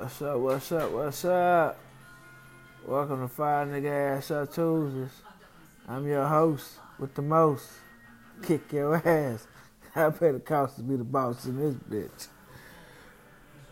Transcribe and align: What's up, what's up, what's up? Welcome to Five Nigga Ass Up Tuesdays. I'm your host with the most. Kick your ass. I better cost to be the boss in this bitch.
What's 0.00 0.22
up, 0.22 0.38
what's 0.38 0.70
up, 0.70 0.92
what's 0.92 1.24
up? 1.24 1.76
Welcome 2.86 3.20
to 3.20 3.34
Five 3.34 3.66
Nigga 3.66 4.16
Ass 4.16 4.30
Up 4.30 4.54
Tuesdays. 4.54 5.10
I'm 5.88 6.06
your 6.06 6.24
host 6.24 6.74
with 7.00 7.16
the 7.16 7.22
most. 7.22 7.68
Kick 8.40 8.72
your 8.72 8.94
ass. 8.94 9.48
I 9.96 10.08
better 10.10 10.38
cost 10.38 10.76
to 10.76 10.82
be 10.82 10.94
the 10.94 11.02
boss 11.02 11.46
in 11.46 11.56
this 11.58 11.74
bitch. 11.74 12.28